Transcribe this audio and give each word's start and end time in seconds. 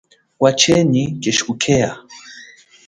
Wachenyi 0.41 1.03
keshi 1.21 1.43
kukeha. 1.47 1.93